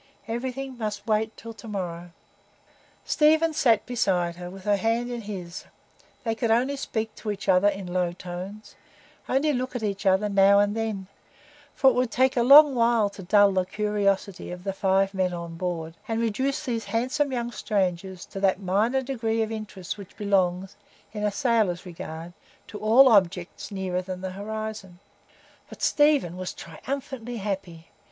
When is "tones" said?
8.11-8.75